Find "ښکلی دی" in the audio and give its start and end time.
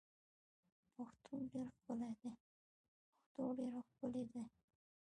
3.87-4.43